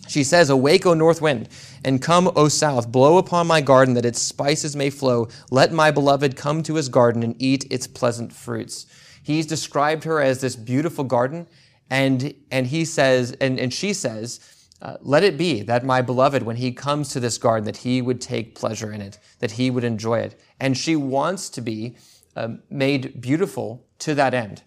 [0.10, 1.48] she says, Awake, O north wind,
[1.84, 5.28] and come, O south, blow upon my garden that its spices may flow.
[5.50, 8.86] Let my beloved come to his garden and eat its pleasant fruits.
[9.24, 11.48] He's described her as this beautiful garden,
[11.90, 14.40] and, and he says, and, and she says,
[14.82, 18.02] uh, let it be that my beloved, when he comes to this garden, that he
[18.02, 20.42] would take pleasure in it, that he would enjoy it.
[20.60, 21.98] And she wants to be
[22.36, 24.64] uh, made beautiful to that end.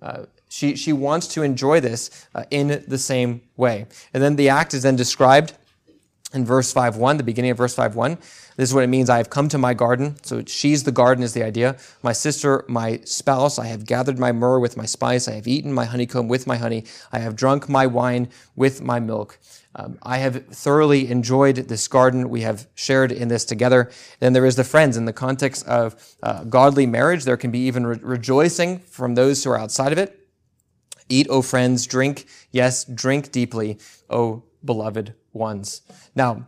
[0.00, 3.86] Uh, she, she wants to enjoy this uh, in the same way.
[4.14, 5.52] And then the act is then described
[6.32, 8.18] in verse 5.1, the beginning of verse 5.1.
[8.56, 9.10] This is what it means.
[9.10, 10.16] I have come to my garden.
[10.22, 11.76] So she's the garden is the idea.
[12.02, 15.26] My sister, my spouse, I have gathered my myrrh with my spice.
[15.26, 16.84] I have eaten my honeycomb with my honey.
[17.10, 19.38] I have drunk my wine with my milk.
[19.74, 22.28] Um, I have thoroughly enjoyed this garden.
[22.28, 23.90] We have shared in this together.
[24.20, 24.96] Then there is the friends.
[24.96, 29.42] In the context of uh, godly marriage, there can be even re- rejoicing from those
[29.42, 30.16] who are outside of it.
[31.08, 33.78] Eat, O friends, drink, yes, drink deeply,
[34.08, 35.82] O beloved ones.
[36.14, 36.46] Now,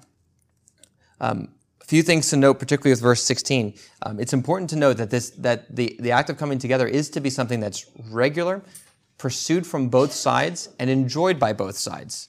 [1.21, 1.49] um,
[1.81, 3.75] a few things to note, particularly with verse 16.
[4.03, 7.11] Um, it's important to note that this that the, the act of coming together is
[7.11, 8.63] to be something that's regular,
[9.19, 12.29] pursued from both sides, and enjoyed by both sides.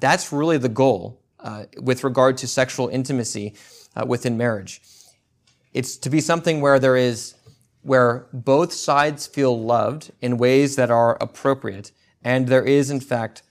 [0.00, 3.54] That's really the goal uh, with regard to sexual intimacy
[3.96, 4.80] uh, within marriage.
[5.72, 7.34] It's to be something where there is
[7.82, 11.92] where both sides feel loved in ways that are appropriate,
[12.22, 13.42] and there is, in fact,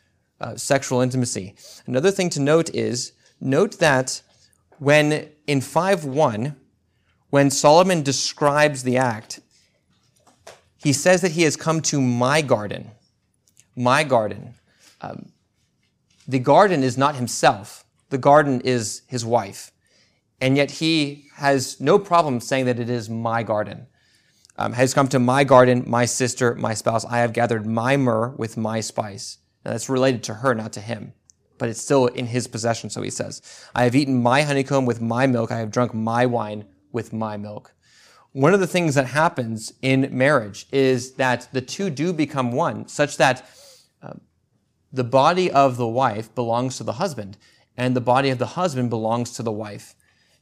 [0.43, 1.55] uh, sexual intimacy.
[1.85, 4.21] Another thing to note is note that
[4.77, 6.55] when in 5.1,
[7.29, 9.39] when Solomon describes the act,
[10.75, 12.91] he says that he has come to my garden.
[13.75, 14.55] My garden.
[14.99, 15.31] Um,
[16.27, 19.71] the garden is not himself, the garden is his wife.
[20.41, 23.87] And yet he has no problem saying that it is my garden.
[24.57, 27.05] Um, has come to my garden, my sister, my spouse.
[27.05, 29.37] I have gathered my myrrh with my spice.
[29.63, 31.13] Now that's related to her, not to him
[31.63, 33.41] but it's still in his possession, so he says.
[33.73, 35.49] I have eaten my honeycomb with my milk.
[35.49, 37.73] I have drunk my wine with my milk.
[38.33, 42.87] One of the things that happens in marriage is that the two do become one,
[42.89, 43.47] such that
[44.01, 44.13] uh,
[44.91, 47.37] the body of the wife belongs to the husband,
[47.77, 49.95] and the body of the husband belongs to the wife.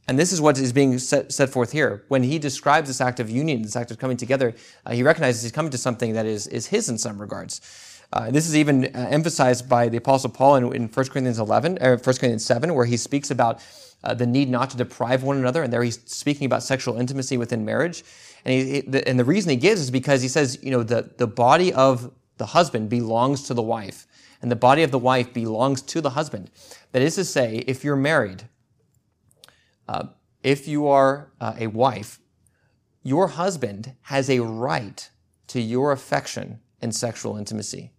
[0.08, 2.04] And this is what is being set, set, forth here.
[2.08, 4.56] When he describes this act of union, this act of coming together,
[4.86, 7.62] uh, he recognizes he's coming to something that is, is his in some regards.
[8.14, 11.78] Uh, this is even uh, emphasized by the Apostle Paul in, in 1 Corinthians 11,
[11.82, 13.62] or 1 Corinthians 7, where he speaks about
[14.04, 17.38] uh, the need not to deprive one another, and there he's speaking about sexual intimacy
[17.38, 18.04] within marriage.
[18.44, 21.12] And, he, the, and the reason he gives is because he says, you know, the,
[21.18, 24.08] the body of the husband belongs to the wife,
[24.42, 26.50] and the body of the wife belongs to the husband.
[26.92, 28.44] That is to say, if you're married,
[29.88, 30.08] uh,
[30.44, 32.20] if you are uh, a wife,
[33.04, 35.10] your husband has a right
[35.48, 37.92] to your affection and sexual intimacy.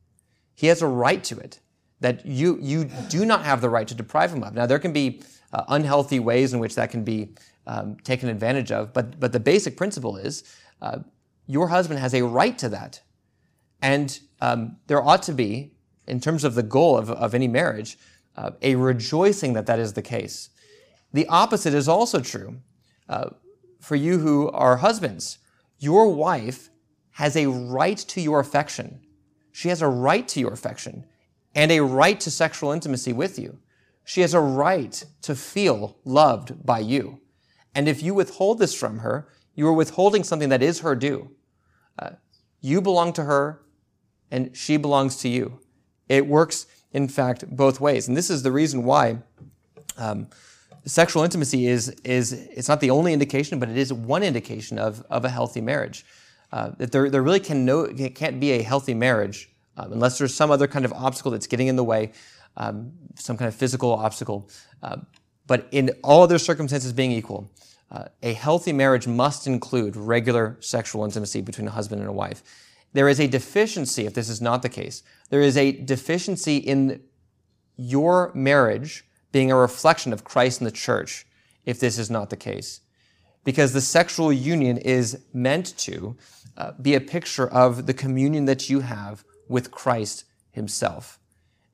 [0.55, 1.61] He has a right to it
[2.00, 4.55] that you, you do not have the right to deprive him of.
[4.55, 5.22] Now, there can be
[5.53, 7.34] uh, unhealthy ways in which that can be
[7.66, 10.42] um, taken advantage of, but, but the basic principle is
[10.80, 10.98] uh,
[11.46, 13.00] your husband has a right to that.
[13.80, 15.74] And um, there ought to be,
[16.07, 17.96] in terms of the goal of, of any marriage,
[18.36, 20.50] uh, a rejoicing that that is the case.
[21.12, 22.61] The opposite is also true.
[23.09, 23.30] Uh,
[23.80, 25.38] for you who are husbands,
[25.78, 26.70] your wife
[27.12, 29.00] has a right to your affection
[29.53, 31.05] she has a right to your affection
[31.55, 33.59] and a right to sexual intimacy with you.
[34.05, 37.20] She has a right to feel loved by you.
[37.74, 41.30] And if you withhold this from her, you are withholding something that is her due.
[41.98, 42.12] Uh,
[42.61, 43.62] you belong to her
[44.30, 45.61] and she belongs to you.
[46.09, 48.09] It works, in fact, both ways.
[48.09, 49.18] And this is the reason why
[49.96, 50.28] um,
[50.86, 55.05] sexual intimacy is, is it's not the only indication, but it is one indication of,
[55.11, 56.05] of a healthy marriage
[56.53, 60.34] uh, that there, there really can no, can't be a healthy marriage um, unless there's
[60.34, 62.12] some other kind of obstacle that's getting in the way,
[62.57, 64.48] um, some kind of physical obstacle.
[64.82, 64.98] Uh,
[65.46, 67.50] but in all other circumstances being equal,
[67.90, 72.42] uh, a healthy marriage must include regular sexual intimacy between a husband and a wife.
[72.92, 75.03] There is a deficiency if this is not the case.
[75.30, 77.03] There is a deficiency in
[77.76, 81.26] your marriage being a reflection of Christ and the church
[81.64, 82.80] if this is not the case.
[83.45, 86.16] Because the sexual union is meant to
[86.57, 91.18] uh, be a picture of the communion that you have with Christ himself.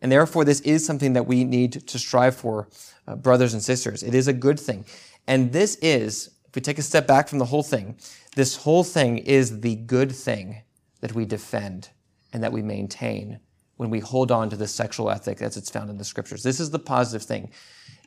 [0.01, 2.69] And therefore, this is something that we need to strive for,
[3.07, 4.03] uh, brothers and sisters.
[4.03, 4.85] It is a good thing.
[5.27, 7.99] And this is, if we take a step back from the whole thing,
[8.37, 10.63] this whole thing is the good thing
[11.01, 11.91] that we defend
[12.33, 13.41] and that we maintain
[13.77, 16.43] when we hold on to the sexual ethic as it's found in the scriptures.
[16.43, 17.51] This is the positive thing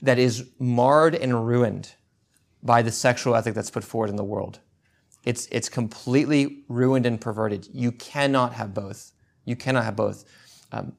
[0.02, 1.94] that is marred and ruined
[2.64, 4.60] by the sexual ethic that's put forward in the world.
[5.24, 7.68] It's, it's completely ruined and perverted.
[7.74, 9.12] You cannot have both.
[9.46, 10.26] You cannot have both.
[10.72, 10.94] Um,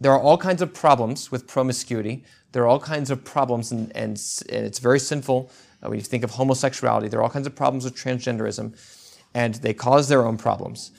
[0.00, 2.24] there are all kinds of problems with promiscuity.
[2.52, 5.50] There are all kinds of problems, and, and, and it's very sinful
[5.82, 7.08] uh, when you think of homosexuality.
[7.08, 8.76] There are all kinds of problems with transgenderism,
[9.34, 10.90] and they cause their own problems.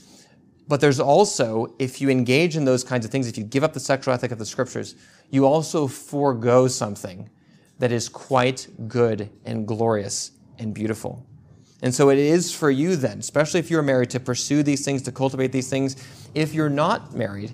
[0.68, 3.74] But there's also, if you engage in those kinds of things, if you give up
[3.74, 4.96] the sexual ethic of the scriptures,
[5.30, 7.30] you also forego something
[7.80, 11.26] that is quite good and glorious and beautiful.
[11.82, 15.02] And so it is for you then, especially if you're married, to pursue these things,
[15.04, 15.98] to cultivate these things.
[16.34, 17.54] If you're not married,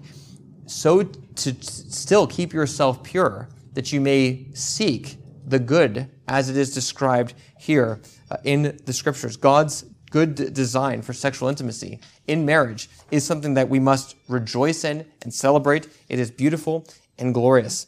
[0.67, 6.73] so to still keep yourself pure, that you may seek the good as it is
[6.73, 9.35] described here uh, in the scriptures.
[9.35, 15.05] God's good design for sexual intimacy in marriage is something that we must rejoice in
[15.23, 15.87] and celebrate.
[16.07, 17.87] It is beautiful and glorious.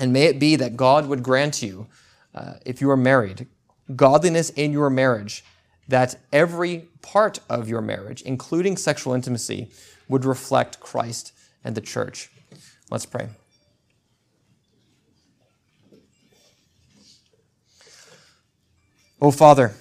[0.00, 1.86] And may it be that God would grant you,
[2.34, 3.46] uh, if you are married,
[3.94, 5.44] godliness in your marriage
[5.88, 9.68] that every part of your marriage, including sexual intimacy,
[10.08, 11.32] would reflect Christ
[11.64, 12.30] and the church.
[12.90, 13.28] Let's pray.
[19.20, 19.74] Oh, Father,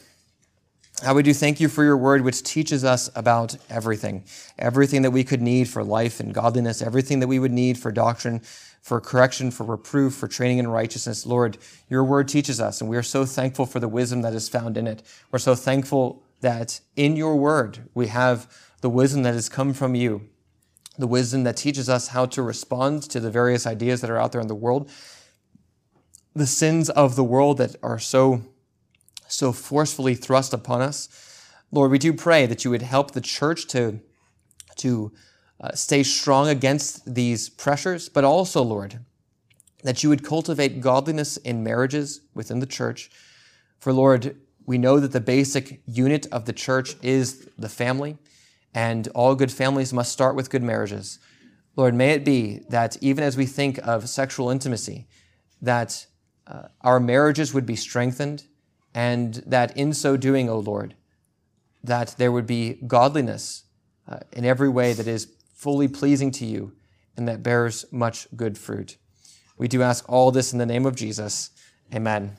[1.04, 4.26] how we do thank you for your word, which teaches us about everything.
[4.58, 7.92] Everything that we could need for life and godliness, everything that we would need for
[7.92, 8.42] doctrine,
[8.82, 11.26] for correction, for reproof, for training in righteousness.
[11.26, 11.58] Lord,
[11.90, 14.78] your word teaches us, and we are so thankful for the wisdom that is found
[14.78, 15.04] in it.
[15.32, 18.52] We're so thankful that in your word we have
[18.82, 20.30] the wisdom that has come from you,
[20.98, 24.32] the wisdom that teaches us how to respond to the various ideas that are out
[24.32, 24.90] there in the world,
[26.34, 28.42] the sins of the world that are so
[29.32, 31.08] so forcefully thrust upon us.
[31.72, 34.00] Lord, we do pray that you would help the church to,
[34.78, 35.12] to
[35.62, 39.00] uh, stay strong against these pressures, but also, Lord,
[39.84, 43.10] that you would cultivate godliness in marriages within the church.
[43.80, 48.18] For, Lord, we know that the basic unit of the church is the family,
[48.74, 51.20] and all good families must start with good marriages.
[51.76, 55.08] Lord, may it be that even as we think of sexual intimacy,
[55.62, 56.06] that
[56.46, 58.44] uh, our marriages would be strengthened,
[58.94, 60.96] and that in so doing, O Lord,
[61.84, 63.64] that there would be godliness
[64.08, 66.72] uh, in every way that is fully pleasing to you
[67.18, 68.96] and that bears much good fruit.
[69.58, 71.50] We do ask all this in the name of Jesus.
[71.94, 72.38] Amen.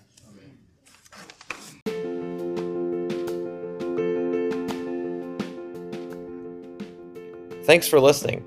[7.64, 8.42] Thanks for listening.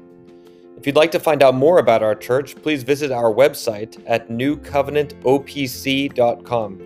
[0.75, 4.29] If you'd like to find out more about our church, please visit our website at
[4.29, 6.79] newcovenantopc.com.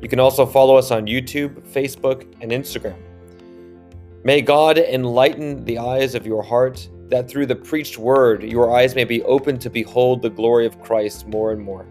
[0.00, 3.02] You can also follow us on YouTube, Facebook, and Instagram.
[4.22, 8.94] May God enlighten the eyes of your heart, that through the preached word your eyes
[8.94, 11.86] may be open to behold the glory of Christ more and more.